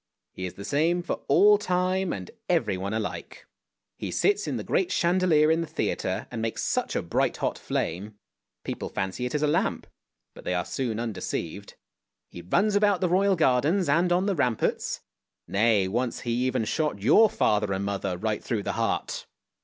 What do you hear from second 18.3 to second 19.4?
through the heart!